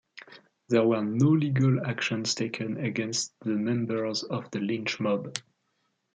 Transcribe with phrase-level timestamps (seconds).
[0.69, 5.37] There were no legal actions taken against the members of the lynch mob.